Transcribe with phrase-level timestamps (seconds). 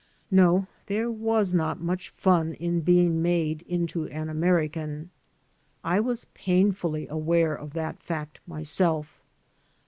[0.31, 5.11] No, there was not much fun in being made into an American.
[5.83, 9.21] I was painfully aware of that fact myself.